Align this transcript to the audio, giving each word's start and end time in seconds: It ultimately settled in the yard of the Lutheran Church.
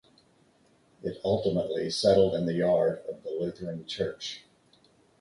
It 1.03 1.21
ultimately 1.23 1.91
settled 1.91 2.33
in 2.33 2.47
the 2.47 2.55
yard 2.55 3.03
of 3.07 3.21
the 3.21 3.29
Lutheran 3.29 3.85
Church. 3.85 4.43